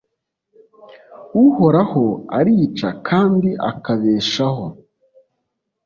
[1.45, 2.05] uhoraho
[2.37, 4.65] arica kandi akabeshaho